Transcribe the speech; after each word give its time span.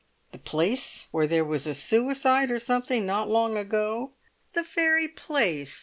"The 0.31 0.39
place 0.39 1.07
where 1.11 1.27
there 1.27 1.45
was 1.45 1.67
a 1.67 1.75
suicide 1.75 2.49
or 2.49 2.57
something 2.57 3.05
not 3.05 3.29
long 3.29 3.55
ago?" 3.55 4.13
"The 4.53 4.63
very 4.63 5.07
place!" 5.07 5.79